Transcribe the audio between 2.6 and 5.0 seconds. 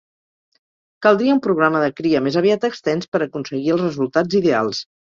extens per aconseguir els resultats ideals.